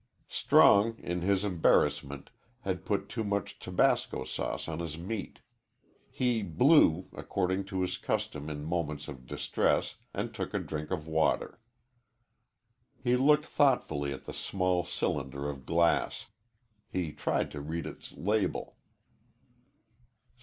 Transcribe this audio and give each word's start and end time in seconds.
Strong 0.29 0.97
in 0.97 1.21
his 1.21 1.43
embarrassment 1.43 2.31
had 2.61 2.85
put 2.85 3.07
too 3.07 3.23
much 3.23 3.59
tabasco 3.59 4.23
sauce 4.23 4.67
on 4.67 4.79
his 4.79 4.97
meat. 4.97 5.41
He 6.09 6.41
blew, 6.41 7.07
according 7.13 7.65
to 7.65 7.81
his 7.83 7.97
custom 7.97 8.49
in 8.49 8.63
moments 8.65 9.07
of 9.07 9.27
distress, 9.27 9.97
and 10.11 10.33
took 10.33 10.55
a 10.55 10.57
drink 10.57 10.89
of 10.89 11.05
water. 11.07 11.59
He 12.99 13.15
looked 13.15 13.45
thoughtfully 13.45 14.11
at 14.11 14.25
the 14.25 14.33
small 14.33 14.83
cylinder 14.83 15.47
of 15.47 15.67
glass. 15.67 16.25
He 16.91 17.11
tried 17.11 17.51
to 17.51 17.61
read 17.61 17.85
its 17.85 18.11
label. 18.13 18.77